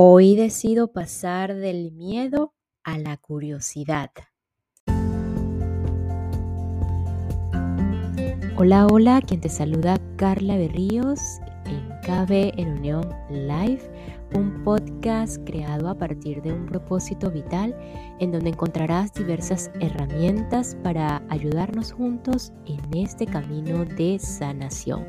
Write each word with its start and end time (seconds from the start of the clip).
Hoy 0.00 0.36
decido 0.36 0.92
pasar 0.92 1.56
del 1.56 1.90
miedo 1.90 2.54
a 2.84 2.98
la 2.98 3.16
curiosidad. 3.16 4.12
Hola, 8.56 8.86
hola, 8.86 9.20
quien 9.26 9.40
te 9.40 9.48
saluda 9.48 9.98
Carla 10.14 10.56
Berríos 10.56 11.18
en 11.66 11.88
KB 12.02 12.56
en 12.60 12.78
Unión 12.78 13.12
Live, 13.28 13.90
un 14.36 14.62
podcast 14.62 15.42
creado 15.44 15.88
a 15.88 15.98
partir 15.98 16.42
de 16.42 16.52
un 16.52 16.66
propósito 16.66 17.32
vital 17.32 17.76
en 18.20 18.30
donde 18.30 18.50
encontrarás 18.50 19.12
diversas 19.12 19.68
herramientas 19.80 20.76
para 20.84 21.24
ayudarnos 21.28 21.90
juntos 21.90 22.52
en 22.66 22.96
este 22.96 23.26
camino 23.26 23.84
de 23.84 24.20
sanación 24.20 25.04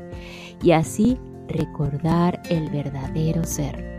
y 0.64 0.72
así 0.72 1.16
recordar 1.46 2.42
el 2.50 2.68
verdadero 2.70 3.44
ser. 3.44 3.89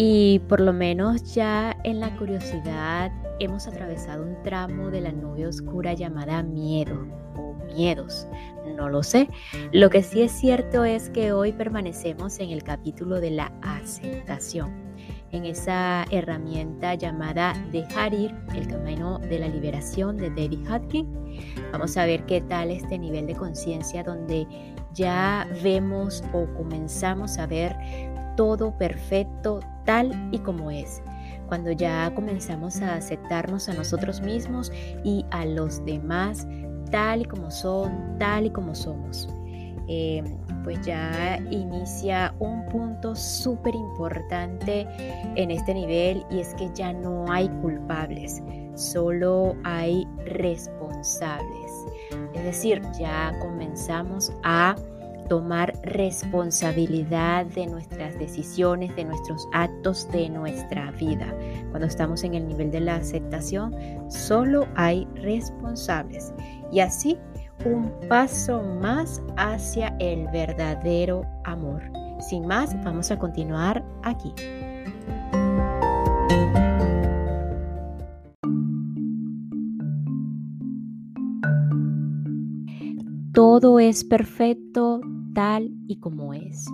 Y 0.00 0.38
por 0.48 0.60
lo 0.60 0.72
menos 0.72 1.34
ya 1.34 1.76
en 1.82 1.98
la 1.98 2.16
curiosidad 2.16 3.10
hemos 3.40 3.66
atravesado 3.66 4.22
un 4.22 4.40
tramo 4.44 4.90
de 4.90 5.00
la 5.00 5.10
nube 5.10 5.44
oscura 5.44 5.92
llamada 5.92 6.44
miedo 6.44 7.04
o 7.34 7.54
miedos. 7.74 8.28
No 8.76 8.88
lo 8.88 9.02
sé. 9.02 9.28
Lo 9.72 9.90
que 9.90 10.04
sí 10.04 10.22
es 10.22 10.30
cierto 10.30 10.84
es 10.84 11.10
que 11.10 11.32
hoy 11.32 11.52
permanecemos 11.52 12.38
en 12.38 12.50
el 12.50 12.62
capítulo 12.62 13.18
de 13.18 13.32
la 13.32 13.52
aceptación, 13.60 14.72
en 15.32 15.44
esa 15.44 16.04
herramienta 16.10 16.94
llamada 16.94 17.54
dejar 17.72 18.14
ir, 18.14 18.34
el 18.54 18.66
camino 18.66 19.18
de 19.18 19.38
la 19.38 19.48
liberación 19.48 20.16
de 20.16 20.30
David 20.30 20.68
Hodgkin. 20.68 21.06
Vamos 21.72 21.96
a 21.96 22.06
ver 22.06 22.24
qué 22.26 22.40
tal 22.40 22.70
este 22.70 22.98
nivel 22.98 23.26
de 23.26 23.34
conciencia 23.34 24.02
donde 24.02 24.46
ya 24.94 25.46
vemos 25.62 26.24
o 26.32 26.46
comenzamos 26.54 27.38
a 27.38 27.46
ver 27.46 27.76
todo 28.36 28.76
perfecto 28.76 29.60
tal 29.84 30.12
y 30.32 30.38
como 30.38 30.70
es. 30.70 31.02
Cuando 31.48 31.72
ya 31.72 32.14
comenzamos 32.14 32.80
a 32.82 32.94
aceptarnos 32.94 33.68
a 33.68 33.74
nosotros 33.74 34.20
mismos 34.20 34.70
y 35.04 35.24
a 35.30 35.44
los 35.44 35.84
demás 35.84 36.46
tal 36.90 37.22
y 37.22 37.24
como 37.24 37.50
son, 37.50 38.16
tal 38.18 38.46
y 38.46 38.50
como 38.50 38.74
somos. 38.74 39.28
Em, 39.88 40.36
pues 40.64 40.84
ya 40.84 41.38
inicia 41.50 42.34
un 42.40 42.66
punto 42.66 43.16
súper 43.16 43.74
importante 43.74 44.86
en 45.34 45.50
este 45.50 45.72
nivel 45.72 46.22
y 46.30 46.40
es 46.40 46.52
que 46.54 46.68
ya 46.74 46.92
no 46.92 47.24
hay 47.30 47.48
culpables, 47.62 48.42
solo 48.74 49.56
hay 49.64 50.06
responsables. 50.26 51.72
Es 52.34 52.44
decir, 52.44 52.82
ya 52.98 53.32
comenzamos 53.40 54.30
a 54.44 54.76
tomar 55.30 55.72
responsabilidad 55.82 57.46
de 57.46 57.66
nuestras 57.66 58.18
decisiones, 58.18 58.94
de 58.96 59.04
nuestros 59.04 59.48
actos, 59.52 60.10
de 60.10 60.28
nuestra 60.28 60.90
vida. 60.92 61.34
Cuando 61.70 61.86
estamos 61.86 62.24
en 62.24 62.34
el 62.34 62.46
nivel 62.46 62.70
de 62.70 62.80
la 62.80 62.96
aceptación, 62.96 63.74
solo 64.10 64.66
hay 64.74 65.06
responsables. 65.14 66.32
Y 66.72 66.80
así 66.80 67.18
un 67.64 67.90
paso 68.08 68.62
más 68.62 69.22
hacia 69.36 69.88
el 69.98 70.26
verdadero 70.28 71.22
amor. 71.44 71.82
Sin 72.20 72.46
más, 72.46 72.74
vamos 72.84 73.10
a 73.10 73.18
continuar 73.18 73.84
aquí. 74.02 74.32
Todo 83.32 83.78
es 83.78 84.04
perfecto 84.04 85.00
tal 85.34 85.70
y 85.86 86.00
como 86.00 86.34
es. 86.34 86.66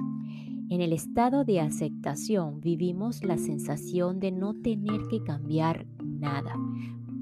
En 0.70 0.80
el 0.80 0.92
estado 0.92 1.44
de 1.44 1.60
aceptación 1.60 2.61
vivimos 2.61 3.23
la 3.23 3.36
sensación 3.36 4.18
de 4.18 4.33
no 4.33 4.55
tener 4.55 5.02
que 5.11 5.23
cambiar 5.23 5.86
nada. 6.02 6.55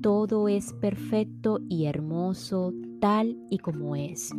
Todo 0.00 0.48
es 0.48 0.72
perfecto 0.74 1.58
y 1.68 1.86
hermoso 1.86 2.72
tal 3.02 3.36
y 3.50 3.58
como 3.58 3.96
es. 3.96 4.30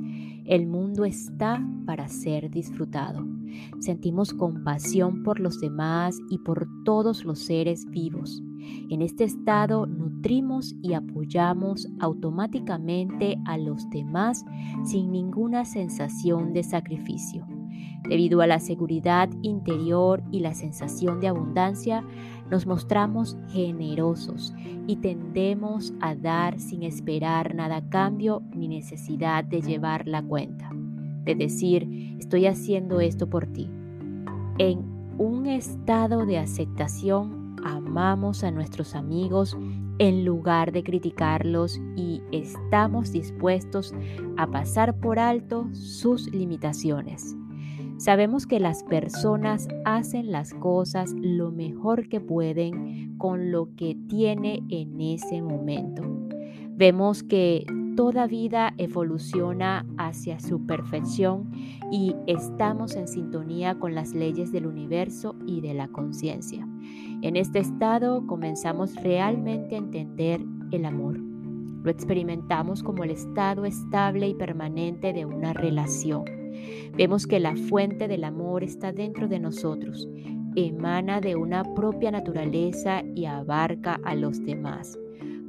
El 0.45 0.67
mundo 0.67 1.03
está 1.03 1.61
para 1.85 2.07
ser 2.07 2.49
disfrutado. 2.49 3.27
Sentimos 3.79 4.33
compasión 4.33 5.21
por 5.21 5.41
los 5.41 5.59
demás 5.59 6.17
y 6.29 6.37
por 6.37 6.69
todos 6.85 7.25
los 7.25 7.39
seres 7.39 7.85
vivos. 7.89 8.41
En 8.89 9.01
este 9.01 9.25
estado 9.25 9.85
nutrimos 9.85 10.73
y 10.81 10.93
apoyamos 10.93 11.89
automáticamente 11.99 13.37
a 13.45 13.57
los 13.57 13.89
demás 13.89 14.45
sin 14.85 15.11
ninguna 15.11 15.65
sensación 15.65 16.53
de 16.53 16.63
sacrificio. 16.63 17.45
Debido 18.07 18.41
a 18.41 18.47
la 18.47 18.59
seguridad 18.59 19.29
interior 19.41 20.23
y 20.31 20.41
la 20.41 20.53
sensación 20.53 21.19
de 21.19 21.29
abundancia, 21.29 22.03
nos 22.49 22.65
mostramos 22.65 23.37
generosos 23.49 24.53
y 24.87 24.97
tendemos 24.97 25.93
a 26.01 26.13
dar 26.13 26.59
sin 26.59 26.83
esperar 26.83 27.55
nada 27.55 27.77
a 27.77 27.89
cambio 27.89 28.43
ni 28.53 28.67
necesidad 28.67 29.43
de 29.45 29.61
llevar 29.61 30.07
la 30.07 30.21
cuenta, 30.21 30.69
de 31.23 31.35
decir, 31.35 32.17
estoy 32.19 32.45
haciendo 32.45 32.99
esto 32.99 33.29
por 33.29 33.47
ti. 33.47 33.69
En 34.57 34.79
un 35.17 35.47
estado 35.47 36.25
de 36.25 36.37
aceptación 36.37 37.55
amamos 37.63 38.43
a 38.43 38.51
nuestros 38.51 38.95
amigos 38.95 39.57
en 39.99 40.25
lugar 40.25 40.71
de 40.73 40.83
criticarlos 40.83 41.79
y 41.95 42.21
estamos 42.31 43.11
dispuestos 43.11 43.93
a 44.37 44.47
pasar 44.47 44.99
por 44.99 45.19
alto 45.19 45.69
sus 45.71 46.29
limitaciones. 46.33 47.37
Sabemos 47.97 48.47
que 48.47 48.59
las 48.59 48.83
personas 48.83 49.67
hacen 49.85 50.31
las 50.31 50.53
cosas 50.53 51.13
lo 51.17 51.51
mejor 51.51 52.09
que 52.09 52.19
pueden 52.19 53.17
con 53.17 53.51
lo 53.51 53.73
que 53.75 53.95
tiene 54.07 54.63
en 54.69 54.99
ese 54.99 55.41
momento. 55.41 56.03
Vemos 56.75 57.23
que 57.23 57.65
toda 57.95 58.27
vida 58.27 58.73
evoluciona 58.77 59.85
hacia 59.97 60.39
su 60.39 60.65
perfección 60.65 61.51
y 61.91 62.15
estamos 62.25 62.95
en 62.95 63.07
sintonía 63.07 63.75
con 63.75 63.93
las 63.93 64.13
leyes 64.13 64.51
del 64.51 64.65
universo 64.65 65.35
y 65.45 65.61
de 65.61 65.73
la 65.73 65.87
conciencia. 65.87 66.67
En 67.21 67.35
este 67.35 67.59
estado 67.59 68.25
comenzamos 68.25 68.95
realmente 68.95 69.75
a 69.75 69.79
entender 69.79 70.41
el 70.71 70.85
amor. 70.85 71.19
Lo 71.19 71.91
experimentamos 71.91 72.81
como 72.81 73.03
el 73.03 73.11
estado 73.11 73.65
estable 73.65 74.29
y 74.29 74.33
permanente 74.33 75.13
de 75.13 75.25
una 75.25 75.53
relación. 75.53 76.42
Vemos 76.95 77.27
que 77.27 77.39
la 77.39 77.55
fuente 77.55 78.07
del 78.07 78.23
amor 78.23 78.63
está 78.63 78.91
dentro 78.91 79.27
de 79.27 79.39
nosotros, 79.39 80.07
emana 80.55 81.21
de 81.21 81.35
una 81.35 81.63
propia 81.73 82.11
naturaleza 82.11 83.03
y 83.15 83.25
abarca 83.25 83.99
a 84.03 84.15
los 84.15 84.43
demás. 84.43 84.97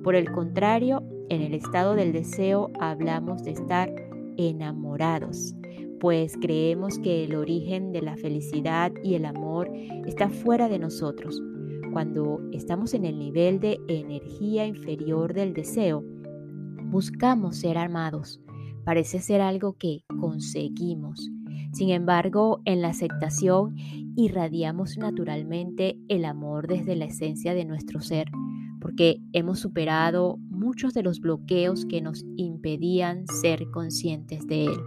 Por 0.03 0.15
el 0.15 0.31
contrario, 0.33 1.03
en 1.29 1.41
el 1.41 1.55
estado 1.55 1.95
del 1.95 2.13
deseo 2.13 2.71
hablamos 2.81 3.43
de 3.45 3.53
estar 3.53 3.93
enamorados, 4.37 5.55
pues 6.01 6.37
creemos 6.41 6.99
que 6.99 7.25
el 7.25 7.35
origen 7.35 7.93
de 7.93 8.03
la 8.03 8.17
felicidad 8.17 8.93
y 9.03 9.15
el 9.15 9.25
amor 9.25 9.71
está 10.07 10.29
fuera 10.29 10.69
de 10.69 10.79
nosotros 10.79 11.41
cuando 11.95 12.41
estamos 12.51 12.93
en 12.93 13.05
el 13.05 13.21
nivel 13.21 13.61
de 13.61 13.79
energía 13.87 14.67
inferior 14.67 15.33
del 15.33 15.55
deseo, 15.55 16.03
buscamos 16.87 17.59
ser 17.59 17.79
amados. 17.79 18.44
Parece 18.85 19.21
ser 19.21 19.41
algo 19.41 19.77
que 19.79 20.05
conseguimos. 20.21 21.31
Sin 21.73 21.91
embargo, 21.91 22.61
en 22.65 22.83
la 22.83 22.89
aceptación 22.89 23.77
irradiamos 24.17 24.97
naturalmente 24.97 25.99
el 26.09 26.25
amor 26.25 26.69
desde 26.69 26.95
la 26.95 27.07
esencia 27.07 27.55
de 27.55 27.65
nuestro 27.65 28.01
ser, 28.01 28.31
porque 28.81 29.21
hemos 29.33 29.59
superado 29.59 30.37
muchos 30.51 30.95
de 30.95 31.03
los 31.03 31.21
bloqueos 31.21 31.87
que 31.87 32.01
nos 32.01 32.25
impedían 32.37 33.27
ser 33.27 33.71
conscientes 33.71 34.47
de 34.47 34.67
él. 34.67 34.81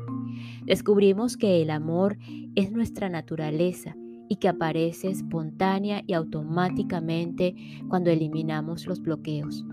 Descubrimos 0.66 1.36
que 1.36 1.62
el 1.62 1.72
amor 1.72 2.18
es 2.56 2.72
nuestra 2.72 3.10
naturaleza 3.10 3.96
y 4.30 4.38
que 4.38 4.48
aparece 4.48 5.10
espontánea 5.10 6.04
y 6.06 6.14
automáticamente 6.14 7.56
cuando 7.88 8.12
eliminamos 8.12 8.86
los 8.86 9.02
bloqueos. 9.02 9.66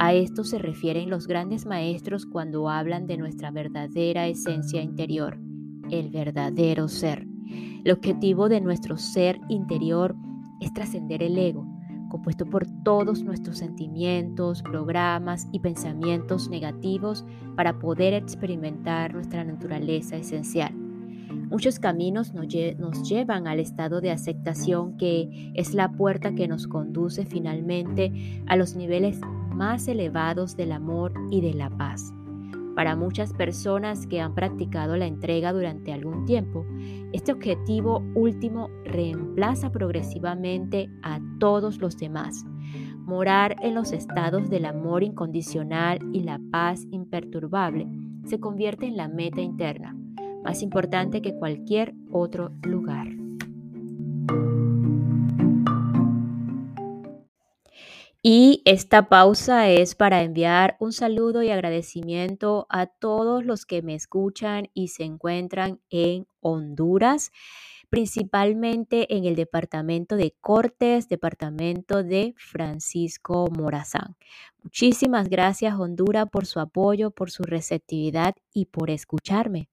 A 0.00 0.14
esto 0.14 0.44
se 0.44 0.58
refieren 0.58 1.10
los 1.10 1.26
grandes 1.26 1.66
maestros 1.66 2.24
cuando 2.24 2.68
hablan 2.68 3.08
de 3.08 3.16
nuestra 3.16 3.50
verdadera 3.50 4.28
esencia 4.28 4.80
interior, 4.80 5.40
el 5.90 6.10
verdadero 6.10 6.86
ser. 6.86 7.26
El 7.84 7.90
objetivo 7.90 8.48
de 8.48 8.60
nuestro 8.60 8.96
ser 8.96 9.40
interior 9.48 10.14
es 10.60 10.72
trascender 10.72 11.20
el 11.24 11.36
ego, 11.36 11.66
compuesto 12.10 12.46
por 12.46 12.64
todos 12.84 13.24
nuestros 13.24 13.58
sentimientos, 13.58 14.62
programas 14.62 15.48
y 15.50 15.58
pensamientos 15.58 16.48
negativos 16.48 17.26
para 17.56 17.80
poder 17.80 18.14
experimentar 18.14 19.12
nuestra 19.12 19.42
naturaleza 19.42 20.14
esencial. 20.14 20.72
Muchos 21.50 21.80
caminos 21.80 22.34
nos, 22.34 22.46
llevan 23.08 23.48
al 23.48 23.58
estado 23.58 24.00
de 24.00 24.12
aceptación 24.12 24.96
que 24.96 25.50
es 25.54 25.74
la 25.74 25.90
puerta 25.90 26.36
que 26.36 26.46
nos 26.46 26.68
conduce 26.68 27.26
finalmente 27.26 28.42
a 28.46 28.54
los 28.54 28.76
niveles 28.76 29.20
más 29.58 29.88
elevados 29.88 30.56
del 30.56 30.70
amor 30.70 31.12
y 31.30 31.40
de 31.40 31.52
la 31.52 31.68
paz. 31.68 32.14
Para 32.76 32.94
muchas 32.94 33.32
personas 33.32 34.06
que 34.06 34.20
han 34.20 34.36
practicado 34.36 34.96
la 34.96 35.06
entrega 35.06 35.52
durante 35.52 35.92
algún 35.92 36.24
tiempo, 36.26 36.64
este 37.12 37.32
objetivo 37.32 38.00
último 38.14 38.70
reemplaza 38.84 39.72
progresivamente 39.72 40.88
a 41.02 41.18
todos 41.40 41.78
los 41.78 41.98
demás. 41.98 42.46
Morar 42.98 43.56
en 43.60 43.74
los 43.74 43.90
estados 43.90 44.48
del 44.48 44.64
amor 44.64 45.02
incondicional 45.02 45.98
y 46.12 46.22
la 46.22 46.40
paz 46.52 46.86
imperturbable 46.92 47.88
se 48.26 48.38
convierte 48.38 48.86
en 48.86 48.96
la 48.96 49.08
meta 49.08 49.40
interna, 49.40 49.96
más 50.44 50.62
importante 50.62 51.20
que 51.20 51.34
cualquier 51.34 51.96
otro 52.12 52.52
lugar. 52.62 53.17
Y 58.20 58.62
esta 58.64 59.08
pausa 59.08 59.68
es 59.68 59.94
para 59.94 60.22
enviar 60.22 60.76
un 60.80 60.92
saludo 60.92 61.44
y 61.44 61.50
agradecimiento 61.50 62.66
a 62.68 62.86
todos 62.86 63.44
los 63.44 63.64
que 63.64 63.80
me 63.80 63.94
escuchan 63.94 64.70
y 64.74 64.88
se 64.88 65.04
encuentran 65.04 65.80
en 65.88 66.26
Honduras, 66.40 67.30
principalmente 67.90 69.14
en 69.16 69.24
el 69.24 69.36
departamento 69.36 70.16
de 70.16 70.34
Cortes, 70.40 71.08
departamento 71.08 72.02
de 72.02 72.34
Francisco 72.36 73.46
Morazán. 73.56 74.16
Muchísimas 74.64 75.28
gracias 75.28 75.78
Honduras 75.78 76.26
por 76.30 76.44
su 76.44 76.58
apoyo, 76.58 77.12
por 77.12 77.30
su 77.30 77.44
receptividad 77.44 78.34
y 78.52 78.66
por 78.66 78.90
escucharme. 78.90 79.68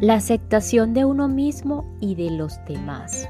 La 0.00 0.14
aceptación 0.14 0.92
de 0.92 1.04
uno 1.04 1.28
mismo 1.28 1.96
y 2.00 2.16
de 2.16 2.28
los 2.30 2.58
demás. 2.66 3.28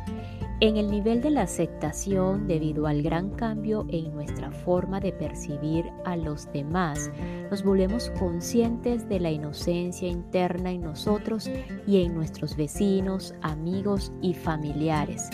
En 0.60 0.78
el 0.78 0.90
nivel 0.90 1.20
de 1.20 1.28
la 1.28 1.42
aceptación, 1.42 2.46
debido 2.46 2.86
al 2.86 3.02
gran 3.02 3.30
cambio 3.30 3.86
en 3.90 4.14
nuestra 4.14 4.50
forma 4.50 4.98
de 4.98 5.12
percibir 5.12 5.84
a 6.06 6.16
los 6.16 6.50
demás, 6.52 7.10
nos 7.50 7.62
volvemos 7.62 8.10
conscientes 8.18 9.06
de 9.10 9.20
la 9.20 9.30
inocencia 9.30 10.08
interna 10.08 10.70
en 10.70 10.80
nosotros 10.80 11.50
y 11.86 12.02
en 12.02 12.14
nuestros 12.14 12.56
vecinos, 12.56 13.34
amigos 13.42 14.10
y 14.22 14.32
familiares, 14.32 15.28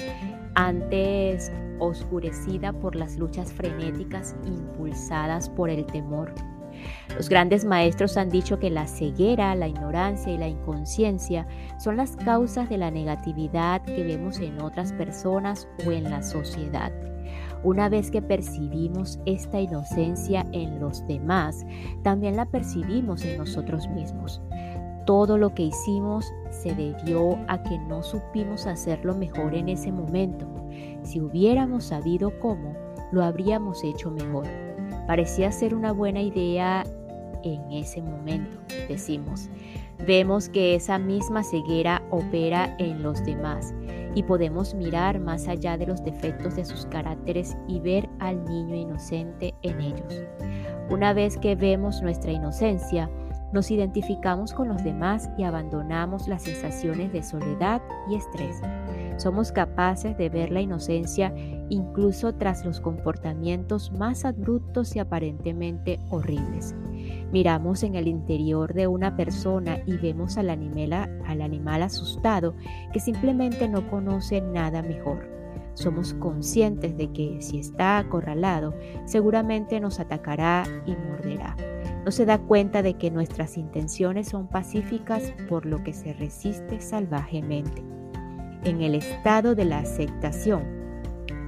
antes 0.57 1.53
oscurecida 1.79 2.73
por 2.73 2.97
las 2.97 3.17
luchas 3.17 3.53
frenéticas 3.53 4.35
impulsadas 4.45 5.49
por 5.49 5.71
el 5.71 5.87
temor 5.87 6.35
los 7.17 7.29
grandes 7.29 7.65
maestros 7.65 8.17
han 8.17 8.31
dicho 8.31 8.59
que 8.59 8.71
la 8.71 8.87
ceguera, 8.87 9.55
la 9.55 9.69
ignorancia 9.69 10.33
y 10.33 10.39
la 10.39 10.49
inconsciencia 10.49 11.47
son 11.79 11.97
las 11.97 12.17
causas 12.17 12.69
de 12.69 12.79
la 12.79 12.91
negatividad 12.91 13.83
que 13.83 14.05
vemos 14.05 14.39
en 14.39 14.61
otras 14.61 14.93
personas 14.93 15.69
o 15.87 15.93
en 15.93 16.05
la 16.05 16.23
sociedad. 16.23 16.93
Una 17.63 17.89
vez 17.91 18.11
que 18.11 18.23
percibimos 18.23 19.21
esta 19.27 19.61
inocencia 19.61 20.47
en 20.53 20.81
los 20.81 21.07
demás, 21.07 21.67
también 22.03 22.37
la 22.37 22.47
percibimos 22.47 23.23
en 23.25 23.37
nosotros 23.37 23.87
mismos. 23.89 24.41
Todo 25.05 25.37
lo 25.37 25.55
que 25.55 25.65
hicimos 25.65 26.33
se 26.51 26.75
debió 26.75 27.39
a 27.49 27.63
que 27.63 27.79
no 27.79 28.03
supimos 28.03 28.67
hacerlo 28.67 29.15
mejor 29.15 29.55
en 29.55 29.69
ese 29.69 29.93
momento. 29.93 30.47
Si 31.03 31.21
hubiéramos 31.21 31.85
sabido 31.85 32.39
cómo, 32.41 32.75
lo 33.13 33.25
habríamos 33.25 33.83
hecho 33.85 34.11
mejor. 34.11 34.70
Parecía 35.07 35.51
ser 35.53 35.75
una 35.75 35.93
buena 35.93 36.21
idea 36.21 36.85
en 37.43 37.73
ese 37.73 38.03
momento, 38.03 38.59
decimos. 38.89 39.49
Vemos 40.07 40.49
que 40.49 40.75
esa 40.75 40.99
misma 40.99 41.43
ceguera 41.45 42.03
opera 42.11 42.75
en 42.79 43.03
los 43.03 43.25
demás 43.25 43.75
y 44.15 44.23
podemos 44.23 44.75
mirar 44.75 45.21
más 45.21 45.47
allá 45.47 45.77
de 45.77 45.87
los 45.87 46.03
defectos 46.03 46.57
de 46.57 46.65
sus 46.65 46.87
caracteres 46.87 47.57
y 47.69 47.81
ver 47.81 48.09
al 48.19 48.45
niño 48.45 48.75
inocente 48.75 49.55
en 49.63 49.81
ellos. 49.81 50.23
Una 50.91 51.13
vez 51.13 51.37
que 51.37 51.55
vemos 51.55 52.03
nuestra 52.03 52.33
inocencia, 52.33 53.11
nos 53.53 53.71
identificamos 53.71 54.53
con 54.53 54.69
los 54.69 54.83
demás 54.83 55.29
y 55.37 55.45
abandonamos 55.45 56.29
las 56.29 56.43
sensaciones 56.43 57.13
de 57.13 57.23
soledad 57.23 57.83
y 58.09 58.17
estrés. 58.17 58.61
Somos 59.21 59.53
capaces 59.53 60.17
de 60.17 60.31
ver 60.31 60.51
la 60.51 60.63
inocencia 60.63 61.35
incluso 61.69 62.35
tras 62.37 62.65
los 62.65 62.81
comportamientos 62.81 63.93
más 63.93 64.25
abruptos 64.25 64.97
y 64.97 64.99
aparentemente 64.99 66.01
horribles. 66.09 66.75
Miramos 67.31 67.83
en 67.83 67.97
el 67.97 68.09
interior 68.09 68.73
de 68.73 68.87
una 68.87 69.17
persona 69.17 69.77
y 69.85 69.99
vemos 69.99 70.39
al 70.39 70.49
animal, 70.49 71.21
al 71.27 71.43
animal 71.43 71.83
asustado 71.83 72.55
que 72.95 73.01
simplemente 73.01 73.69
no 73.69 73.91
conoce 73.91 74.41
nada 74.41 74.81
mejor. 74.81 75.29
Somos 75.75 76.15
conscientes 76.15 76.97
de 76.97 77.13
que 77.13 77.43
si 77.43 77.59
está 77.59 77.99
acorralado, 77.99 78.75
seguramente 79.05 79.81
nos 79.81 80.01
atacará 80.01 80.63
y 80.87 80.93
morderá. 80.93 81.55
No 82.07 82.11
se 82.11 82.25
da 82.25 82.39
cuenta 82.39 82.81
de 82.81 82.95
que 82.95 83.11
nuestras 83.11 83.59
intenciones 83.59 84.31
son 84.31 84.49
pacíficas 84.49 85.35
por 85.47 85.67
lo 85.67 85.85
que 85.85 85.93
se 85.93 86.15
resiste 86.15 86.81
salvajemente 86.81 88.00
en 88.65 88.83
el 88.83 88.95
estado 88.95 89.55
de 89.55 89.65
la 89.65 89.79
aceptación. 89.79 90.81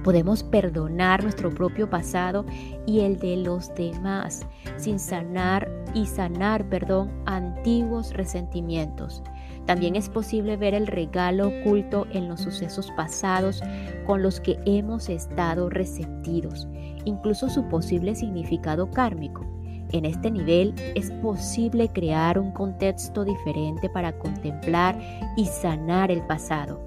Podemos 0.03 0.43
perdonar 0.43 1.23
nuestro 1.23 1.49
propio 1.49 1.89
pasado 1.89 2.45
y 2.85 2.99
el 2.99 3.19
de 3.19 3.37
los 3.37 3.73
demás 3.73 4.45
sin 4.75 4.99
sanar 4.99 5.71
y 5.93 6.05
sanar, 6.05 6.67
perdón, 6.67 7.09
antiguos 7.25 8.13
resentimientos. 8.13 9.23
También 9.65 9.95
es 9.95 10.09
posible 10.09 10.57
ver 10.57 10.73
el 10.73 10.87
regalo 10.87 11.47
oculto 11.47 12.05
en 12.11 12.27
los 12.27 12.41
sucesos 12.41 12.91
pasados 12.97 13.63
con 14.05 14.21
los 14.21 14.41
que 14.41 14.59
hemos 14.65 15.07
estado 15.07 15.69
resentidos, 15.69 16.67
incluso 17.05 17.49
su 17.49 17.69
posible 17.69 18.13
significado 18.13 18.91
kármico. 18.91 19.45
En 19.93 20.03
este 20.03 20.31
nivel 20.31 20.73
es 20.95 21.11
posible 21.11 21.87
crear 21.87 22.39
un 22.39 22.51
contexto 22.51 23.23
diferente 23.23 23.89
para 23.89 24.11
contemplar 24.19 24.99
y 25.37 25.45
sanar 25.45 26.11
el 26.11 26.25
pasado 26.25 26.81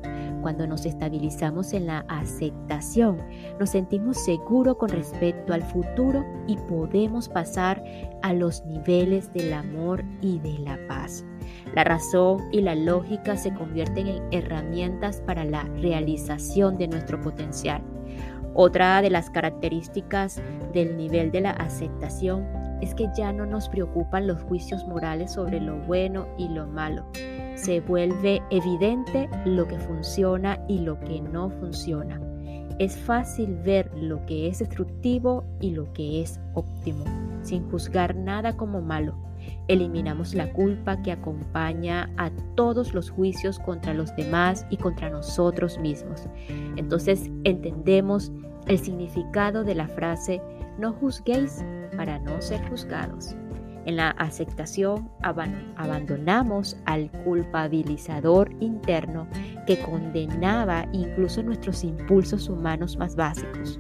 cuando 0.47 0.69
nos 0.69 0.87
estabilizamos 0.87 1.73
en 1.73 1.89
la 1.89 2.05
aceptación, 2.07 3.21
nos 3.59 3.71
sentimos 3.71 4.17
seguros 4.17 4.77
con 4.77 4.91
respecto 4.91 5.53
al 5.53 5.65
futuro 5.65 6.25
y 6.47 6.57
podemos 6.69 7.29
pasar 7.29 7.83
a 8.23 8.33
los 8.33 8.65
niveles 8.65 9.33
del 9.33 9.53
amor 9.53 10.05
y 10.21 10.39
de 10.39 10.57
la 10.61 10.79
paz. 10.87 11.25
La 11.75 11.83
razón 11.83 12.45
y 12.53 12.61
la 12.61 12.77
lógica 12.77 13.37
se 13.37 13.53
convierten 13.55 14.07
en 14.07 14.23
herramientas 14.31 15.21
para 15.27 15.45
la 15.45 15.65
realización 15.81 16.79
de 16.79 16.87
nuestro 16.87 17.21
potencial. 17.21 17.83
Otra 18.55 19.03
de 19.03 19.11
las 19.11 19.29
características 19.31 20.41
del 20.73 20.97
nivel 20.97 21.33
de 21.33 21.41
la 21.41 21.51
aceptación 21.51 22.47
es 22.81 22.95
que 22.95 23.09
ya 23.19 23.33
no 23.33 23.47
nos 23.47 23.69
preocupan 23.69 24.29
los 24.29 24.45
juicios 24.45 24.87
morales 24.87 25.33
sobre 25.33 25.61
lo 25.61 25.77
bueno 25.87 26.29
y 26.39 26.47
lo 26.47 26.69
malo 26.69 27.05
se 27.57 27.81
vuelve 27.81 28.43
evidente 28.51 29.29
lo 29.45 29.67
que 29.67 29.79
funciona 29.79 30.59
y 30.69 30.81
lo 30.81 31.01
que 31.01 31.21
no 31.21 31.51
funciona. 31.51 32.21
Es 32.79 32.97
fácil 32.97 33.57
ver 33.65 33.91
lo 33.97 34.25
que 34.27 34.49
es 34.49 34.59
destructivo 34.59 35.43
y 35.61 35.71
lo 35.71 35.91
que 35.95 36.21
es 36.21 36.39
óptimo, 36.53 37.05
sin 37.43 37.69
juzgar 37.71 38.15
nada 38.15 38.57
como 38.57 38.83
malo. 38.83 39.17
Eliminamos 39.69 40.35
la 40.35 40.53
culpa 40.53 41.01
que 41.03 41.13
acompaña 41.13 42.11
a 42.19 42.31
todos 42.55 42.93
los 42.93 43.11
juicios 43.11 43.59
contra 43.59 43.95
los 43.95 44.15
demás 44.15 44.67
y 44.69 44.77
contra 44.77 45.09
nosotros 45.09 45.79
mismos. 45.79 46.25
Entonces 46.77 47.31
entendemos 47.45 48.31
el 48.67 48.79
significado 48.79 49.65
de 49.65 49.75
la 49.75 49.89
frase 49.89 50.43
no 50.79 50.93
juzguéis 50.93 51.65
para 51.97 52.19
no 52.19 52.43
ser 52.43 52.69
juzgados. 52.69 53.35
En 53.87 53.97
la 53.97 54.11
aceptación 54.11 55.09
abandonamos 55.23 56.77
al 56.87 57.09
culpabilizador 57.25 58.51
interno 58.59 59.29
que 59.65 59.79
condenaba 59.79 60.87
incluso 60.93 61.41
nuestros 61.45 61.85
impulsos 61.85 62.49
humanos 62.49 62.97
más 62.97 63.15
básicos. 63.15 63.79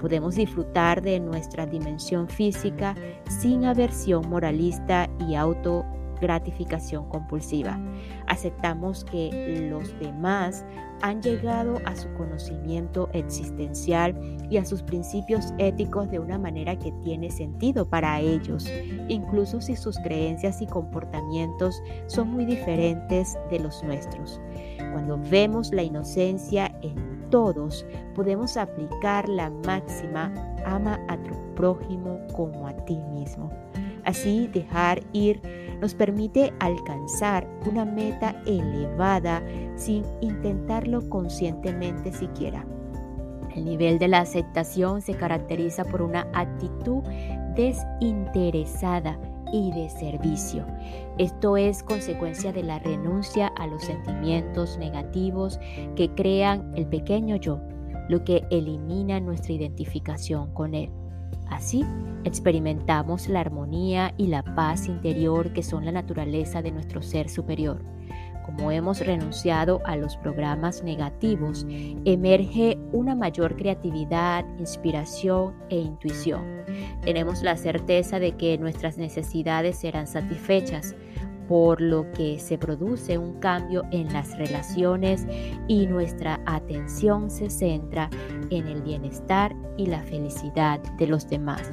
Podemos 0.00 0.36
disfrutar 0.36 1.02
de 1.02 1.18
nuestra 1.18 1.66
dimensión 1.66 2.28
física 2.28 2.94
sin 3.28 3.64
aversión 3.64 4.28
moralista 4.30 5.10
y 5.28 5.34
auto 5.34 5.84
gratificación 6.20 7.08
compulsiva. 7.08 7.78
Aceptamos 8.26 9.04
que 9.04 9.68
los 9.70 9.98
demás 9.98 10.64
han 11.02 11.22
llegado 11.22 11.78
a 11.84 11.94
su 11.94 12.12
conocimiento 12.14 13.08
existencial 13.12 14.14
y 14.50 14.56
a 14.56 14.64
sus 14.64 14.82
principios 14.82 15.52
éticos 15.58 16.10
de 16.10 16.18
una 16.18 16.38
manera 16.38 16.76
que 16.76 16.92
tiene 17.04 17.30
sentido 17.30 17.88
para 17.88 18.20
ellos, 18.20 18.68
incluso 19.08 19.60
si 19.60 19.76
sus 19.76 19.98
creencias 19.98 20.60
y 20.60 20.66
comportamientos 20.66 21.80
son 22.06 22.30
muy 22.30 22.44
diferentes 22.44 23.38
de 23.50 23.60
los 23.60 23.82
nuestros. 23.84 24.40
Cuando 24.92 25.18
vemos 25.30 25.72
la 25.72 25.82
inocencia 25.82 26.74
en 26.82 27.28
todos, 27.30 27.86
podemos 28.14 28.56
aplicar 28.56 29.28
la 29.28 29.50
máxima 29.50 30.32
ama 30.64 30.98
a 31.08 31.16
tu 31.22 31.34
prójimo 31.54 32.18
como 32.34 32.66
a 32.66 32.72
ti 32.84 32.98
mismo. 33.12 33.50
Así 34.08 34.46
dejar 34.46 35.02
ir 35.12 35.42
nos 35.82 35.94
permite 35.94 36.54
alcanzar 36.60 37.46
una 37.70 37.84
meta 37.84 38.42
elevada 38.46 39.42
sin 39.76 40.02
intentarlo 40.22 41.06
conscientemente 41.10 42.10
siquiera. 42.12 42.64
El 43.54 43.66
nivel 43.66 43.98
de 43.98 44.08
la 44.08 44.20
aceptación 44.20 45.02
se 45.02 45.12
caracteriza 45.12 45.84
por 45.84 46.00
una 46.00 46.26
actitud 46.32 47.02
desinteresada 47.54 49.20
y 49.52 49.72
de 49.72 49.90
servicio. 49.90 50.64
Esto 51.18 51.58
es 51.58 51.82
consecuencia 51.82 52.50
de 52.50 52.62
la 52.62 52.78
renuncia 52.78 53.48
a 53.58 53.66
los 53.66 53.82
sentimientos 53.82 54.78
negativos 54.78 55.60
que 55.96 56.08
crean 56.14 56.72
el 56.76 56.86
pequeño 56.86 57.36
yo, 57.36 57.60
lo 58.08 58.24
que 58.24 58.46
elimina 58.50 59.20
nuestra 59.20 59.52
identificación 59.52 60.54
con 60.54 60.74
él. 60.74 60.90
Así 61.50 61.84
experimentamos 62.24 63.28
la 63.28 63.40
armonía 63.40 64.14
y 64.16 64.26
la 64.26 64.42
paz 64.42 64.86
interior 64.86 65.52
que 65.52 65.62
son 65.62 65.84
la 65.84 65.92
naturaleza 65.92 66.62
de 66.62 66.72
nuestro 66.72 67.02
ser 67.02 67.28
superior. 67.28 67.82
Como 68.44 68.70
hemos 68.70 69.00
renunciado 69.00 69.82
a 69.84 69.96
los 69.96 70.16
programas 70.16 70.82
negativos, 70.82 71.66
emerge 72.06 72.78
una 72.92 73.14
mayor 73.14 73.56
creatividad, 73.56 74.44
inspiración 74.58 75.54
e 75.68 75.76
intuición. 75.76 76.64
Tenemos 77.02 77.42
la 77.42 77.58
certeza 77.58 78.18
de 78.18 78.32
que 78.36 78.56
nuestras 78.56 78.96
necesidades 78.96 79.76
serán 79.76 80.06
satisfechas, 80.06 80.96
por 81.46 81.80
lo 81.80 82.10
que 82.12 82.38
se 82.38 82.58
produce 82.58 83.18
un 83.18 83.40
cambio 83.40 83.82
en 83.90 84.12
las 84.12 84.36
relaciones 84.38 85.26
y 85.66 85.86
nuestra 85.86 86.40
atención 86.46 87.30
se 87.30 87.50
centra 87.50 88.10
en 88.50 88.66
el 88.66 88.82
bienestar 88.82 89.54
y 89.76 89.86
la 89.86 90.02
felicidad 90.02 90.80
de 90.96 91.06
los 91.06 91.28
demás. 91.28 91.70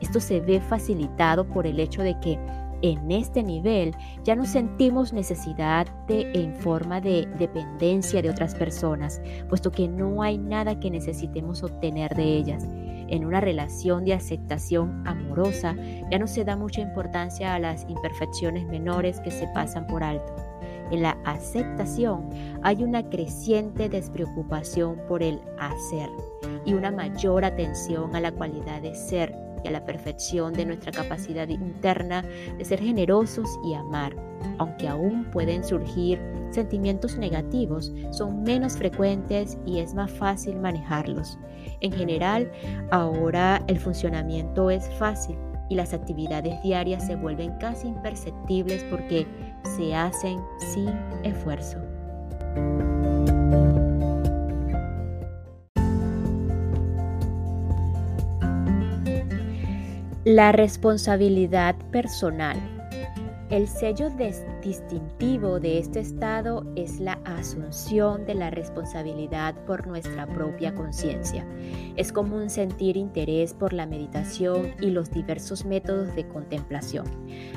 Esto 0.00 0.20
se 0.20 0.40
ve 0.40 0.60
facilitado 0.60 1.46
por 1.46 1.66
el 1.66 1.80
hecho 1.80 2.02
de 2.02 2.18
que 2.20 2.38
en 2.82 3.10
este 3.10 3.42
nivel 3.42 3.94
ya 4.24 4.36
no 4.36 4.44
sentimos 4.44 5.14
necesidad 5.14 5.86
de 6.06 6.30
en 6.34 6.54
forma 6.54 7.00
de 7.00 7.26
dependencia 7.38 8.20
de 8.20 8.28
otras 8.28 8.54
personas, 8.54 9.22
puesto 9.48 9.70
que 9.70 9.88
no 9.88 10.22
hay 10.22 10.36
nada 10.36 10.78
que 10.78 10.90
necesitemos 10.90 11.62
obtener 11.62 12.14
de 12.14 12.36
ellas. 12.36 12.68
En 13.08 13.24
una 13.24 13.40
relación 13.40 14.04
de 14.04 14.12
aceptación 14.12 15.02
amorosa 15.06 15.74
ya 16.10 16.18
no 16.18 16.26
se 16.26 16.44
da 16.44 16.56
mucha 16.56 16.82
importancia 16.82 17.54
a 17.54 17.58
las 17.58 17.86
imperfecciones 17.88 18.66
menores 18.66 19.18
que 19.20 19.30
se 19.30 19.46
pasan 19.54 19.86
por 19.86 20.02
alto. 20.02 20.34
En 20.90 21.02
la 21.02 21.16
aceptación 21.24 22.28
hay 22.62 22.82
una 22.84 23.08
creciente 23.08 23.88
despreocupación 23.88 25.00
por 25.08 25.22
el 25.22 25.40
hacer 25.58 26.10
y 26.64 26.74
una 26.74 26.90
mayor 26.90 27.44
atención 27.44 28.14
a 28.14 28.20
la 28.20 28.32
cualidad 28.32 28.82
de 28.82 28.94
ser 28.94 29.44
a 29.68 29.72
la 29.72 29.84
perfección 29.84 30.52
de 30.52 30.66
nuestra 30.66 30.92
capacidad 30.92 31.48
interna 31.48 32.24
de 32.56 32.64
ser 32.64 32.80
generosos 32.80 33.48
y 33.64 33.74
amar. 33.74 34.14
Aunque 34.58 34.88
aún 34.88 35.24
pueden 35.30 35.64
surgir 35.64 36.20
sentimientos 36.50 37.16
negativos, 37.16 37.92
son 38.10 38.42
menos 38.42 38.76
frecuentes 38.76 39.58
y 39.66 39.80
es 39.80 39.94
más 39.94 40.10
fácil 40.10 40.56
manejarlos. 40.56 41.38
En 41.80 41.92
general, 41.92 42.50
ahora 42.90 43.62
el 43.66 43.78
funcionamiento 43.78 44.70
es 44.70 44.88
fácil 44.98 45.36
y 45.70 45.74
las 45.76 45.94
actividades 45.94 46.62
diarias 46.62 47.06
se 47.06 47.16
vuelven 47.16 47.56
casi 47.58 47.88
imperceptibles 47.88 48.84
porque 48.84 49.26
se 49.76 49.94
hacen 49.94 50.40
sin 50.58 50.88
esfuerzo. 51.22 51.78
La 60.24 60.52
responsabilidad 60.52 61.76
personal. 61.90 62.73
El 63.50 63.68
sello 63.68 64.08
distintivo 64.62 65.60
de 65.60 65.78
este 65.78 66.00
estado 66.00 66.64
es 66.76 66.98
la 66.98 67.20
asunción 67.26 68.24
de 68.24 68.34
la 68.34 68.48
responsabilidad 68.48 69.54
por 69.66 69.86
nuestra 69.86 70.26
propia 70.26 70.74
conciencia. 70.74 71.46
Es 71.94 72.10
común 72.10 72.48
sentir 72.48 72.96
interés 72.96 73.52
por 73.52 73.74
la 73.74 73.84
meditación 73.84 74.74
y 74.80 74.86
los 74.86 75.10
diversos 75.10 75.66
métodos 75.66 76.16
de 76.16 76.26
contemplación. 76.26 77.04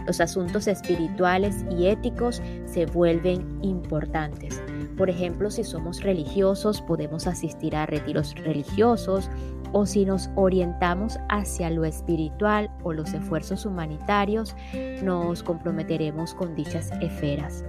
Los 0.06 0.20
asuntos 0.20 0.68
espirituales 0.68 1.64
y 1.72 1.88
éticos 1.88 2.42
se 2.66 2.86
vuelven 2.86 3.58
importantes. 3.62 4.62
Por 4.98 5.10
ejemplo, 5.10 5.50
si 5.50 5.64
somos 5.64 6.02
religiosos, 6.02 6.82
podemos 6.82 7.28
asistir 7.28 7.78
a 7.78 7.86
retiros 7.86 8.36
religiosos, 8.36 9.30
o 9.72 9.86
si 9.86 10.06
nos 10.06 10.30
orientamos 10.36 11.20
hacia 11.30 11.70
lo 11.70 11.86
espiritual 11.86 12.70
o 12.84 12.94
los 12.94 13.14
esfuerzos 13.14 13.66
humanitarios, 13.66 14.56
nos 15.04 15.44
comprometeremos 15.44 16.34
con 16.34 16.56
dichas 16.56 16.92
esferas. 17.02 17.64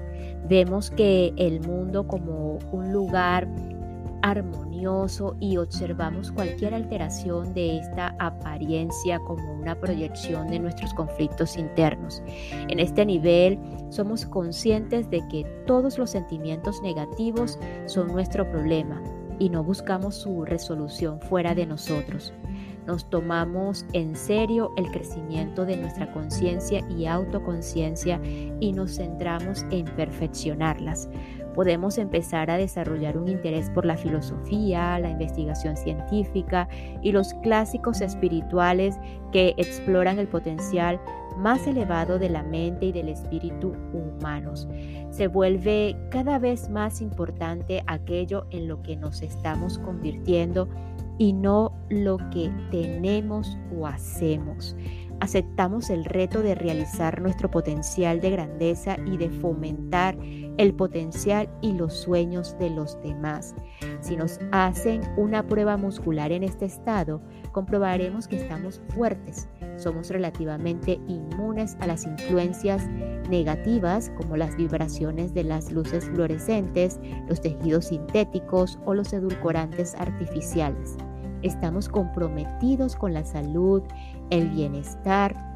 Vemos 0.49 0.91
que 0.91 1.33
el 1.37 1.61
mundo 1.61 2.07
como 2.07 2.59
un 2.73 2.93
lugar 2.93 3.49
armonioso 4.23 5.37
y 5.41 5.57
observamos 5.57 6.33
cualquier 6.33 6.75
alteración 6.75 7.55
de 7.55 7.79
esta 7.79 8.15
apariencia 8.19 9.19
como 9.21 9.53
una 9.55 9.79
proyección 9.79 10.49
de 10.49 10.59
nuestros 10.59 10.93
conflictos 10.95 11.57
internos. 11.57 12.23
En 12.69 12.81
este 12.81 13.05
nivel 13.07 13.59
somos 13.91 14.27
conscientes 14.27 15.09
de 15.11 15.27
que 15.29 15.45
todos 15.67 15.99
los 15.99 16.11
sentimientos 16.11 16.83
negativos 16.83 17.59
son 17.87 18.09
nuestro 18.09 18.49
problema 18.51 19.01
y 19.39 19.51
no 19.51 19.63
buscamos 19.63 20.15
su 20.17 20.45
resolución 20.45 21.21
fuera 21.21 21.55
de 21.55 21.67
nosotros. 21.67 22.33
Nos 22.87 23.09
tomamos 23.11 23.85
en 23.93 24.17
serio 24.17 24.73
el 24.77 24.91
crecimiento 24.91 25.67
de 25.67 25.77
nuestra 25.77 26.11
conciencia 26.13 26.83
y 26.89 27.07
autoconciencia 27.07 28.21
y 28.61 28.73
nos 28.73 28.97
centramos 28.97 29.67
en 29.71 29.85
perfeccionarlas. 29.85 31.09
Podemos 31.59 31.99
empezar 31.99 32.53
a 32.53 32.57
desarrollar 32.57 33.19
un 33.19 33.27
interés 33.27 33.69
por 33.71 33.85
la 33.85 33.97
filosofía, 33.97 34.97
la 35.01 35.11
investigación 35.11 35.77
científica 35.77 36.69
y 37.03 37.11
los 37.11 37.35
clásicos 37.43 38.01
espirituales 38.01 38.97
que 39.33 39.55
exploran 39.57 40.21
el 40.21 40.29
potencial 40.29 41.01
más 41.37 41.67
elevado 41.67 42.21
de 42.21 42.29
la 42.29 42.45
mente 42.45 42.87
y 42.87 42.93
del 42.93 43.09
espíritu 43.09 43.75
humanos. 43.93 44.69
Se 45.11 45.27
vuelve 45.27 45.97
cada 46.11 46.39
vez 46.39 46.71
más 46.71 47.01
importante 47.01 47.83
aquello 47.89 48.47
en 48.51 48.69
lo 48.69 48.81
que 48.85 48.95
nos 48.95 49.21
estamos 49.21 49.81
convirtiendo 49.81 50.69
y 51.19 51.33
no 51.33 51.73
lo 51.89 52.19
que 52.31 52.53
tenemos 52.71 53.59
o 53.77 53.89
hacemos. 53.89 54.77
Aceptamos 55.21 55.91
el 55.91 56.05
reto 56.05 56.43
de 56.43 56.55
realizar 56.55 57.21
nuestro 57.21 57.51
potencial 57.51 58.21
de 58.21 58.31
grandeza 58.31 58.97
y 59.05 59.17
de 59.17 59.31
fomentar 59.31 60.17
el 60.59 60.75
potencial 60.75 61.49
y 61.61 61.73
los 61.73 61.95
sueños 61.95 62.57
de 62.59 62.71
los 62.71 63.01
demás. 63.03 63.55
Si 64.01 64.17
nos 64.17 64.39
hacen 64.53 65.03
una 65.17 65.47
prueba 65.47 65.77
muscular 65.77 66.33
en 66.33 66.45
este 66.45 66.67
estado, 66.67 67.21
comprobaremos 67.53 68.29
que 68.29 68.37
estamos 68.37 68.81
fuertes, 68.95 69.49
somos 69.77 70.11
relativamente 70.11 71.01
inmunes 71.09 71.77
a 71.81 71.87
las 71.87 72.05
influencias 72.05 72.87
negativas 73.29 74.11
como 74.17 74.37
las 74.37 74.57
vibraciones 74.57 75.35
de 75.35 75.45
las 75.45 75.71
luces 75.73 76.07
fluorescentes, 76.07 76.99
los 77.29 77.41
tejidos 77.41 77.87
sintéticos 77.87 78.79
o 78.85 78.95
los 78.95 79.13
edulcorantes 79.13 79.95
artificiales. 79.95 80.97
Estamos 81.43 81.89
comprometidos 81.89 82.97
con 82.97 83.15
la 83.15 83.25
salud, 83.25 83.83
el 84.31 84.49
bienestar, 84.49 85.49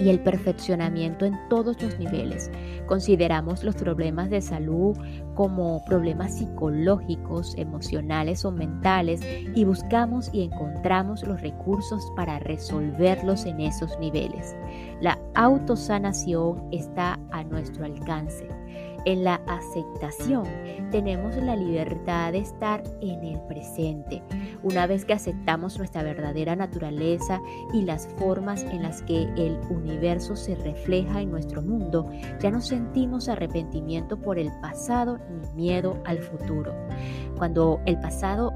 y 0.00 0.08
el 0.08 0.20
perfeccionamiento 0.20 1.24
en 1.24 1.38
todos 1.48 1.80
los 1.82 1.98
niveles. 1.98 2.50
Consideramos 2.86 3.64
los 3.64 3.74
problemas 3.76 4.30
de 4.30 4.40
salud 4.40 4.96
como 5.34 5.84
problemas 5.84 6.38
psicológicos, 6.38 7.54
emocionales 7.56 8.44
o 8.44 8.50
mentales 8.50 9.20
y 9.54 9.64
buscamos 9.64 10.30
y 10.32 10.42
encontramos 10.42 11.26
los 11.26 11.40
recursos 11.40 12.02
para 12.16 12.38
resolverlos 12.40 13.44
en 13.46 13.60
esos 13.60 13.98
niveles. 13.98 14.56
La 15.00 15.18
autosanación 15.34 16.68
está 16.72 17.18
a 17.30 17.44
nuestro 17.44 17.84
alcance. 17.84 18.46
En 19.08 19.24
la 19.24 19.40
aceptación 19.46 20.44
tenemos 20.90 21.34
la 21.36 21.56
libertad 21.56 22.32
de 22.32 22.40
estar 22.40 22.84
en 23.00 23.24
el 23.24 23.40
presente. 23.48 24.22
Una 24.62 24.86
vez 24.86 25.06
que 25.06 25.14
aceptamos 25.14 25.78
nuestra 25.78 26.02
verdadera 26.02 26.54
naturaleza 26.56 27.40
y 27.72 27.84
las 27.84 28.06
formas 28.18 28.64
en 28.64 28.82
las 28.82 29.00
que 29.04 29.22
el 29.22 29.58
universo 29.70 30.36
se 30.36 30.56
refleja 30.56 31.22
en 31.22 31.30
nuestro 31.30 31.62
mundo, 31.62 32.10
ya 32.38 32.50
no 32.50 32.60
sentimos 32.60 33.30
arrepentimiento 33.30 34.18
por 34.18 34.38
el 34.38 34.52
pasado 34.60 35.18
ni 35.30 35.54
miedo 35.54 35.96
al 36.04 36.18
futuro. 36.18 36.74
Cuando 37.38 37.80
el 37.86 37.98
pasado 38.00 38.52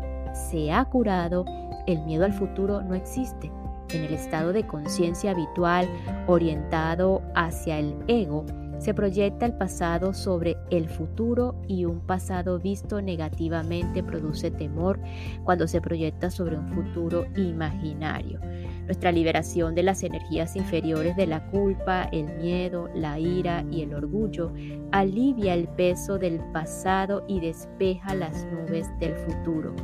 se 0.51 0.71
ha 0.71 0.85
curado, 0.85 1.47
el 1.87 2.03
miedo 2.03 2.27
al 2.27 2.35
futuro 2.35 2.83
no 2.83 2.95
existe. 2.95 3.51
En 3.89 4.05
el 4.05 4.13
estado 4.13 4.53
de 4.53 4.67
conciencia 4.67 5.31
habitual 5.31 5.89
orientado 6.27 7.23
hacia 7.35 7.79
el 7.79 7.97
ego, 8.07 8.45
se 8.83 8.95
proyecta 8.95 9.47
el 9.47 9.55
pasado 9.55 10.13
sobre 10.13 10.57
el 10.71 10.89
futuro 10.89 11.55
y 11.69 11.85
un 11.85 12.01
pasado 12.01 12.59
visto 12.59 13.01
negativamente 13.01 14.03
produce 14.03 14.51
temor 14.51 14.99
cuando 15.45 15.69
se 15.69 15.81
proyecta 15.81 16.31
sobre 16.31 16.59
un 16.59 16.69
futuro 16.69 17.27
imaginario. 17.37 18.41
nuestra 18.83 19.13
liberación 19.13 19.77
de 19.77 19.85
las 19.85 20.03
energías 20.03 20.57
inferiores 20.57 21.15
de 21.15 21.29
la 21.29 21.49
culpa, 21.51 22.09
el 22.11 22.25
miedo, 22.39 22.89
la 22.97 23.21
ira 23.21 23.65
y 23.71 23.83
el 23.83 23.95
orgullo 23.95 24.53
alivia 24.91 25.55
el 25.55 25.69
peso 25.69 26.19
del 26.19 26.41
pasado 26.53 27.25
y 27.29 27.39
despeja 27.39 28.17
las 28.17 28.45
nubes 28.47 28.91
del 28.99 29.15
futuro. 29.15 29.77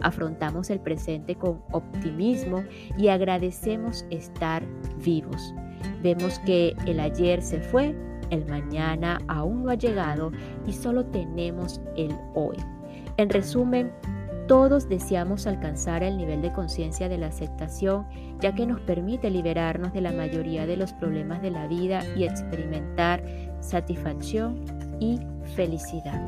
Afrontamos 0.00 0.70
el 0.70 0.80
presente 0.80 1.34
con 1.34 1.62
optimismo 1.72 2.64
y 2.96 3.08
agradecemos 3.08 4.06
estar 4.08 4.66
vivos. 5.04 5.54
Vemos 6.02 6.38
que 6.40 6.74
el 6.86 7.00
ayer 7.00 7.42
se 7.42 7.60
fue, 7.60 7.94
el 8.30 8.46
mañana 8.46 9.18
aún 9.28 9.64
no 9.64 9.70
ha 9.70 9.74
llegado 9.74 10.32
y 10.66 10.72
solo 10.72 11.04
tenemos 11.06 11.80
el 11.96 12.14
hoy. 12.34 12.56
En 13.16 13.30
resumen, 13.30 13.92
todos 14.46 14.88
deseamos 14.88 15.46
alcanzar 15.46 16.02
el 16.02 16.16
nivel 16.16 16.40
de 16.40 16.52
conciencia 16.52 17.08
de 17.08 17.18
la 17.18 17.26
aceptación, 17.28 18.06
ya 18.40 18.54
que 18.54 18.66
nos 18.66 18.80
permite 18.80 19.28
liberarnos 19.28 19.92
de 19.92 20.00
la 20.00 20.12
mayoría 20.12 20.66
de 20.66 20.76
los 20.76 20.92
problemas 20.92 21.42
de 21.42 21.50
la 21.50 21.66
vida 21.66 22.02
y 22.16 22.24
experimentar 22.24 23.24
satisfacción 23.60 24.64
y 25.00 25.18
felicidad. 25.56 26.22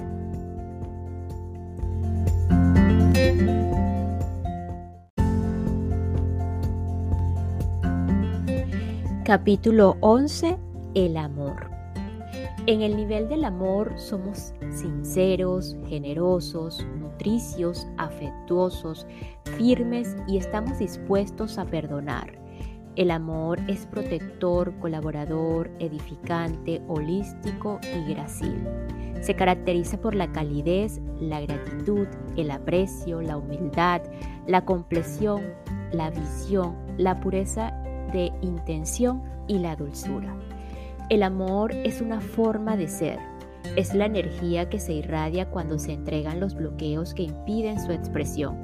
Capítulo 9.25 9.99
11. 10.01 10.57
El 10.95 11.19
amor. 11.19 11.78
En 12.69 12.83
el 12.83 12.99
nivel 12.99 13.31
del 13.31 13.47
amor 13.47 13.95
somos 13.97 14.53
sinceros, 14.71 15.75
generosos, 15.87 16.87
nutricios, 17.01 17.87
afectuosos, 17.97 19.07
firmes 19.57 20.15
y 20.27 20.37
estamos 20.37 20.79
dispuestos 20.79 21.57
a 21.57 21.65
perdonar. 21.65 22.39
El 22.95 23.11
amor 23.11 23.59
es 23.69 23.87
protector, 23.87 24.79
colaborador, 24.81 25.71
edificante, 25.79 26.83
holístico 26.89 27.81
y 27.97 28.13
gracil. 28.13 28.63
Se 29.23 29.35
caracteriza 29.35 29.99
por 29.99 30.15
la 30.15 30.31
calidez, 30.31 31.01
la 31.23 31.41
gratitud, 31.41 32.07
el 32.37 32.51
aprecio, 32.51 33.23
la 33.23 33.39
humildad, 33.39 34.03
la 34.47 34.67
compleción, 34.67 35.41
la 35.91 36.11
visión, 36.11 36.77
la 36.99 37.19
pureza 37.19 37.71
de 38.13 38.31
intención 38.43 39.23
y 39.47 39.59
la 39.59 39.75
dulzura. 39.75 40.37
El 41.11 41.23
amor 41.23 41.73
es 41.73 42.03
una 42.03 42.21
forma 42.21 42.77
de 42.77 42.87
ser, 42.87 43.19
es 43.77 43.95
la 43.95 44.05
energía 44.05 44.69
que 44.69 44.79
se 44.79 44.93
irradia 44.93 45.49
cuando 45.49 45.79
se 45.79 45.93
entregan 45.93 46.39
los 46.39 46.55
bloqueos 46.55 47.15
que 47.15 47.23
impiden 47.23 47.81
su 47.81 47.93
expresión. 47.93 48.59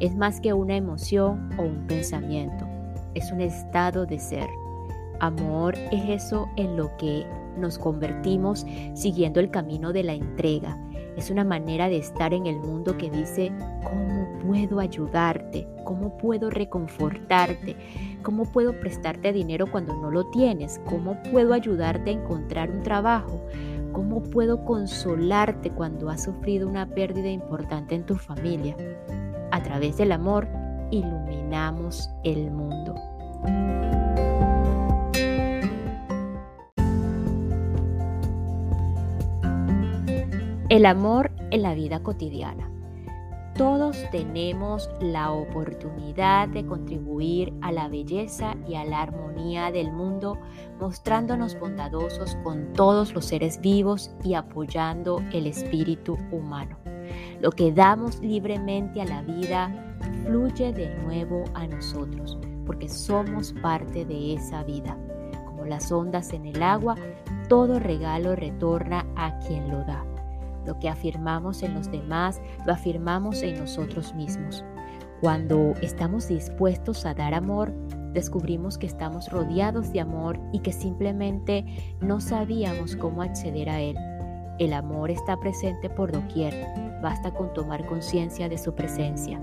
Es 0.00 0.16
más 0.16 0.40
que 0.40 0.54
una 0.54 0.74
emoción 0.74 1.50
o 1.58 1.64
un 1.64 1.86
pensamiento, 1.86 2.66
es 3.14 3.30
un 3.30 3.42
estado 3.42 4.06
de 4.06 4.18
ser. 4.18 4.48
Amor 5.20 5.74
es 5.90 6.24
eso 6.24 6.48
en 6.56 6.78
lo 6.78 6.96
que 6.96 7.26
nos 7.58 7.78
convertimos 7.78 8.64
siguiendo 8.94 9.38
el 9.38 9.50
camino 9.50 9.92
de 9.92 10.02
la 10.02 10.14
entrega. 10.14 10.78
Es 11.16 11.30
una 11.30 11.44
manera 11.44 11.88
de 11.88 11.98
estar 11.98 12.32
en 12.32 12.46
el 12.46 12.58
mundo 12.58 12.96
que 12.96 13.10
dice, 13.10 13.52
¿cómo 13.84 14.38
puedo 14.46 14.80
ayudarte? 14.80 15.68
¿Cómo 15.84 16.16
puedo 16.16 16.50
reconfortarte? 16.50 17.76
¿Cómo 18.22 18.44
puedo 18.44 18.78
prestarte 18.80 19.32
dinero 19.32 19.70
cuando 19.70 19.94
no 19.94 20.10
lo 20.10 20.30
tienes? 20.30 20.80
¿Cómo 20.86 21.22
puedo 21.30 21.54
ayudarte 21.54 22.10
a 22.10 22.14
encontrar 22.14 22.70
un 22.70 22.82
trabajo? 22.82 23.40
¿Cómo 23.92 24.22
puedo 24.22 24.64
consolarte 24.64 25.70
cuando 25.70 26.08
has 26.08 26.24
sufrido 26.24 26.66
una 26.66 26.86
pérdida 26.86 27.28
importante 27.28 27.94
en 27.94 28.06
tu 28.06 28.16
familia? 28.16 28.74
A 29.50 29.62
través 29.62 29.98
del 29.98 30.12
amor, 30.12 30.48
iluminamos 30.90 32.10
el 32.24 32.50
mundo. 32.50 32.94
El 40.72 40.86
amor 40.86 41.30
en 41.50 41.60
la 41.60 41.74
vida 41.74 42.02
cotidiana. 42.02 42.66
Todos 43.58 44.08
tenemos 44.10 44.88
la 45.02 45.30
oportunidad 45.30 46.48
de 46.48 46.64
contribuir 46.64 47.52
a 47.60 47.72
la 47.72 47.88
belleza 47.88 48.56
y 48.66 48.76
a 48.76 48.84
la 48.86 49.02
armonía 49.02 49.70
del 49.70 49.92
mundo, 49.92 50.38
mostrándonos 50.80 51.60
bondadosos 51.60 52.36
con 52.36 52.72
todos 52.72 53.12
los 53.12 53.26
seres 53.26 53.60
vivos 53.60 54.12
y 54.24 54.32
apoyando 54.32 55.22
el 55.34 55.46
espíritu 55.46 56.16
humano. 56.30 56.78
Lo 57.42 57.50
que 57.50 57.70
damos 57.70 58.20
libremente 58.20 59.02
a 59.02 59.04
la 59.04 59.20
vida 59.20 59.94
fluye 60.24 60.72
de 60.72 60.88
nuevo 61.02 61.44
a 61.52 61.66
nosotros, 61.66 62.38
porque 62.64 62.88
somos 62.88 63.52
parte 63.60 64.06
de 64.06 64.36
esa 64.36 64.64
vida. 64.64 64.96
Como 65.44 65.66
las 65.66 65.92
ondas 65.92 66.32
en 66.32 66.46
el 66.46 66.62
agua, 66.62 66.96
todo 67.50 67.78
regalo 67.78 68.34
retorna 68.34 69.04
a 69.16 69.38
quien 69.40 69.70
lo 69.70 69.84
da. 69.84 70.02
Lo 70.66 70.78
que 70.78 70.88
afirmamos 70.88 71.62
en 71.62 71.74
los 71.74 71.90
demás, 71.90 72.40
lo 72.66 72.72
afirmamos 72.72 73.42
en 73.42 73.58
nosotros 73.58 74.14
mismos. 74.14 74.64
Cuando 75.20 75.74
estamos 75.82 76.28
dispuestos 76.28 77.06
a 77.06 77.14
dar 77.14 77.34
amor, 77.34 77.72
descubrimos 78.12 78.78
que 78.78 78.86
estamos 78.86 79.30
rodeados 79.30 79.92
de 79.92 80.00
amor 80.00 80.38
y 80.52 80.60
que 80.60 80.72
simplemente 80.72 81.64
no 82.00 82.20
sabíamos 82.20 82.96
cómo 82.96 83.22
acceder 83.22 83.68
a 83.70 83.80
él. 83.80 83.96
El 84.58 84.72
amor 84.72 85.10
está 85.10 85.38
presente 85.38 85.88
por 85.88 86.12
doquier, 86.12 86.54
basta 87.02 87.32
con 87.32 87.52
tomar 87.54 87.86
conciencia 87.86 88.48
de 88.48 88.58
su 88.58 88.74
presencia. 88.74 89.40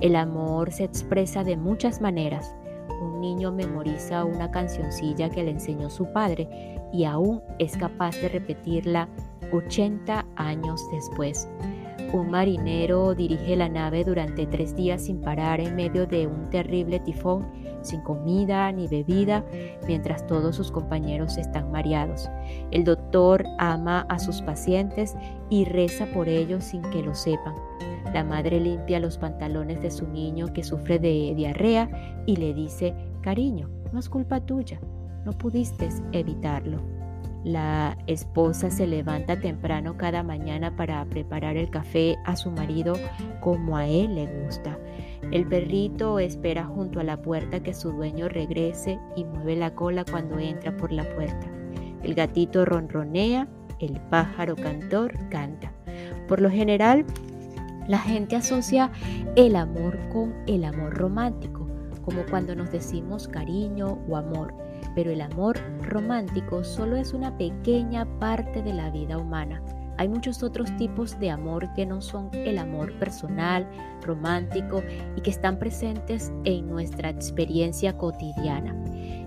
El 0.00 0.16
amor 0.16 0.72
se 0.72 0.84
expresa 0.84 1.44
de 1.44 1.56
muchas 1.56 2.00
maneras. 2.00 2.54
Un 3.00 3.20
niño 3.20 3.52
memoriza 3.52 4.24
una 4.24 4.50
cancioncilla 4.50 5.30
que 5.30 5.44
le 5.44 5.50
enseñó 5.50 5.90
su 5.90 6.12
padre 6.12 6.48
y 6.92 7.04
aún 7.04 7.42
es 7.58 7.76
capaz 7.76 8.16
de 8.16 8.28
repetirla 8.28 9.08
80 9.52 10.26
años 10.36 10.80
después. 10.92 11.48
Un 12.12 12.30
marinero 12.30 13.14
dirige 13.14 13.54
la 13.54 13.68
nave 13.68 14.02
durante 14.02 14.44
tres 14.46 14.74
días 14.74 15.04
sin 15.04 15.20
parar 15.20 15.60
en 15.60 15.76
medio 15.76 16.06
de 16.06 16.26
un 16.26 16.50
terrible 16.50 16.98
tifón, 16.98 17.46
sin 17.82 18.00
comida 18.00 18.72
ni 18.72 18.88
bebida, 18.88 19.44
mientras 19.86 20.26
todos 20.26 20.56
sus 20.56 20.72
compañeros 20.72 21.38
están 21.38 21.70
mareados. 21.70 22.28
El 22.72 22.82
doctor 22.82 23.44
ama 23.58 24.06
a 24.08 24.18
sus 24.18 24.42
pacientes 24.42 25.14
y 25.50 25.64
reza 25.66 26.06
por 26.06 26.28
ellos 26.28 26.64
sin 26.64 26.82
que 26.82 27.02
lo 27.02 27.14
sepan. 27.14 27.54
La 28.12 28.24
madre 28.24 28.58
limpia 28.58 28.98
los 28.98 29.18
pantalones 29.18 29.80
de 29.80 29.92
su 29.92 30.08
niño 30.08 30.52
que 30.52 30.64
sufre 30.64 30.98
de 30.98 31.32
diarrea 31.36 32.22
y 32.26 32.36
le 32.36 32.54
dice, 32.54 32.92
cariño, 33.20 33.70
no 33.92 34.00
es 34.00 34.08
culpa 34.08 34.40
tuya, 34.40 34.80
no 35.24 35.30
pudiste 35.32 35.88
evitarlo. 36.10 36.99
La 37.44 37.96
esposa 38.06 38.70
se 38.70 38.86
levanta 38.86 39.40
temprano 39.40 39.96
cada 39.96 40.22
mañana 40.22 40.76
para 40.76 41.02
preparar 41.06 41.56
el 41.56 41.70
café 41.70 42.18
a 42.26 42.36
su 42.36 42.50
marido 42.50 42.94
como 43.40 43.78
a 43.78 43.86
él 43.86 44.14
le 44.14 44.26
gusta. 44.42 44.78
El 45.32 45.46
perrito 45.46 46.18
espera 46.18 46.64
junto 46.64 47.00
a 47.00 47.04
la 47.04 47.22
puerta 47.22 47.62
que 47.62 47.72
su 47.72 47.92
dueño 47.92 48.28
regrese 48.28 48.98
y 49.16 49.24
mueve 49.24 49.56
la 49.56 49.74
cola 49.74 50.04
cuando 50.04 50.38
entra 50.38 50.76
por 50.76 50.92
la 50.92 51.04
puerta. 51.14 51.46
El 52.02 52.14
gatito 52.14 52.66
ronronea, 52.66 53.48
el 53.78 53.98
pájaro 54.10 54.54
cantor 54.54 55.14
canta. 55.30 55.72
Por 56.28 56.42
lo 56.42 56.50
general, 56.50 57.06
la 57.88 57.98
gente 57.98 58.36
asocia 58.36 58.90
el 59.34 59.56
amor 59.56 59.98
con 60.12 60.34
el 60.46 60.64
amor 60.64 60.94
romántico, 60.94 61.66
como 62.04 62.22
cuando 62.28 62.54
nos 62.54 62.70
decimos 62.70 63.28
cariño 63.28 63.98
o 64.08 64.16
amor 64.16 64.52
pero 64.94 65.10
el 65.10 65.20
amor 65.20 65.58
romántico 65.82 66.64
solo 66.64 66.96
es 66.96 67.12
una 67.12 67.36
pequeña 67.36 68.06
parte 68.18 68.62
de 68.62 68.72
la 68.72 68.90
vida 68.90 69.18
humana. 69.18 69.62
Hay 70.00 70.08
muchos 70.08 70.42
otros 70.42 70.74
tipos 70.78 71.20
de 71.20 71.28
amor 71.28 71.70
que 71.74 71.84
no 71.84 72.00
son 72.00 72.30
el 72.32 72.56
amor 72.56 72.98
personal, 72.98 73.68
romántico 74.00 74.82
y 75.14 75.20
que 75.20 75.28
están 75.28 75.58
presentes 75.58 76.32
en 76.44 76.68
nuestra 76.68 77.10
experiencia 77.10 77.98
cotidiana. 77.98 78.74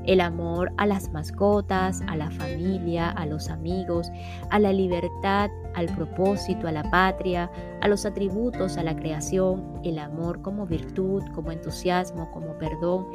El 0.06 0.19
amor 0.19 0.73
a 0.78 0.88
las 0.88 1.12
mascotas, 1.12 2.02
a 2.08 2.17
la 2.17 2.32
familia, 2.32 3.12
a 3.12 3.28
los 3.28 3.49
amigos, 3.49 4.10
a 4.49 4.58
la 4.58 4.73
libertad, 4.73 5.52
al 5.76 5.86
propósito, 5.95 6.67
a 6.67 6.71
la 6.71 6.89
patria, 6.89 7.52
a 7.82 7.88
los 7.88 8.08
atributos, 8.08 8.76
a 8.78 8.84
la 8.84 8.95
creación, 8.95 9.80
el 9.84 9.99
amor 9.99 10.41
como 10.41 10.65
virtud, 10.65 11.21
como 11.36 11.52
entusiasmo, 11.52 12.32
como 12.32 12.58
perdón, 12.58 13.06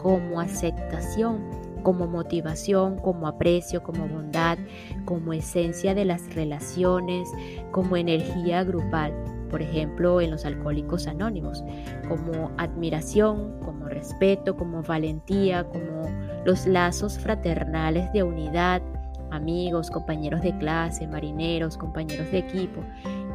como 0.00 0.40
aceptación 0.40 1.67
como 1.88 2.06
motivación, 2.06 2.98
como 2.98 3.26
aprecio, 3.26 3.82
como 3.82 4.06
bondad, 4.06 4.58
como 5.06 5.32
esencia 5.32 5.94
de 5.94 6.04
las 6.04 6.34
relaciones, 6.34 7.30
como 7.70 7.96
energía 7.96 8.62
grupal, 8.62 9.14
por 9.48 9.62
ejemplo 9.62 10.20
en 10.20 10.30
los 10.30 10.44
alcohólicos 10.44 11.06
anónimos, 11.06 11.64
como 12.06 12.50
admiración, 12.58 13.58
como 13.64 13.88
respeto, 13.88 14.54
como 14.54 14.82
valentía, 14.82 15.64
como 15.64 16.10
los 16.44 16.66
lazos 16.66 17.18
fraternales 17.18 18.12
de 18.12 18.22
unidad, 18.22 18.82
amigos, 19.30 19.90
compañeros 19.90 20.42
de 20.42 20.54
clase, 20.58 21.06
marineros, 21.06 21.78
compañeros 21.78 22.30
de 22.30 22.40
equipo, 22.40 22.82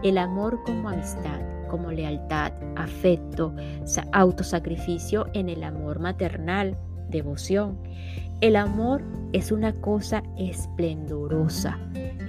el 0.03 0.19
amor 0.19 0.61
como 0.63 0.89
amistad, 0.89 1.41
como 1.71 1.91
lealtad, 1.91 2.51
afecto, 2.75 3.51
autosacrificio 4.11 5.25
en 5.33 5.49
el 5.49 5.63
amor 5.63 5.97
maternal, 5.99 6.77
devoción. 7.13 7.77
El 8.43 8.57
amor 8.57 9.01
es 9.31 9.53
una 9.53 9.71
cosa 9.71 10.21
esplendorosa, 10.37 11.79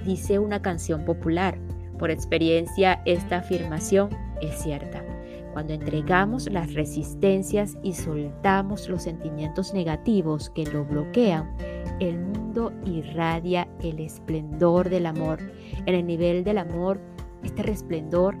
dice 0.05 0.39
una 0.39 0.61
canción 0.61 1.03
popular. 1.03 1.59
Por 1.99 2.09
experiencia, 2.09 3.01
esta 3.03 3.39
afirmación 3.39 4.11
es 4.41 4.63
cierta. 4.63 5.03
Cuando 5.51 5.73
entregamos 5.73 6.49
las 6.49 6.73
resistencias 6.73 7.77
y 7.83 7.91
soltamos 7.91 8.87
los 8.87 9.03
sentimientos 9.03 9.73
negativos 9.73 10.49
que 10.51 10.63
lo 10.63 10.85
bloquean, 10.85 11.53
el 11.99 12.17
mundo 12.17 12.71
irradia 12.85 13.67
el 13.83 13.99
esplendor 13.99 14.89
del 14.89 15.07
amor. 15.07 15.39
En 15.85 15.95
el 15.95 16.07
nivel 16.07 16.45
del 16.45 16.59
amor, 16.59 16.97
este 17.43 17.61
resplendor 17.61 18.37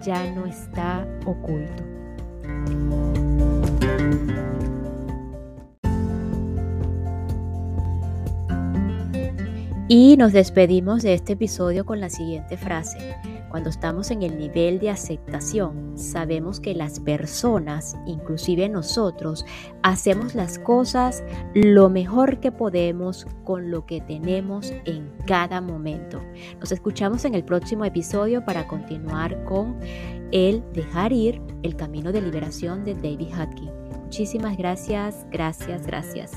ya 0.00 0.32
no 0.32 0.46
está 0.46 1.06
oculto. 1.26 1.84
Y 9.90 10.18
nos 10.18 10.34
despedimos 10.34 11.02
de 11.02 11.14
este 11.14 11.32
episodio 11.32 11.86
con 11.86 11.98
la 11.98 12.10
siguiente 12.10 12.58
frase. 12.58 13.16
Cuando 13.48 13.70
estamos 13.70 14.10
en 14.10 14.22
el 14.22 14.38
nivel 14.38 14.78
de 14.80 14.90
aceptación, 14.90 15.96
sabemos 15.96 16.60
que 16.60 16.74
las 16.74 17.00
personas, 17.00 17.96
inclusive 18.06 18.68
nosotros, 18.68 19.46
hacemos 19.82 20.34
las 20.34 20.58
cosas 20.58 21.24
lo 21.54 21.88
mejor 21.88 22.38
que 22.38 22.52
podemos 22.52 23.26
con 23.44 23.70
lo 23.70 23.86
que 23.86 24.02
tenemos 24.02 24.74
en 24.84 25.10
cada 25.26 25.62
momento. 25.62 26.20
Nos 26.60 26.70
escuchamos 26.70 27.24
en 27.24 27.34
el 27.34 27.44
próximo 27.44 27.86
episodio 27.86 28.44
para 28.44 28.68
continuar 28.68 29.42
con 29.44 29.78
el 30.32 30.62
dejar 30.74 31.14
ir, 31.14 31.40
el 31.62 31.76
camino 31.76 32.12
de 32.12 32.20
liberación 32.20 32.84
de 32.84 32.92
David 32.92 33.28
Hutkin. 33.32 33.70
Muchísimas 34.02 34.58
gracias, 34.58 35.26
gracias, 35.30 35.86
gracias. 35.86 36.32